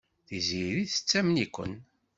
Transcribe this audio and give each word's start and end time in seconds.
Tiziri 0.27 0.83
tettamen-iken. 0.91 1.73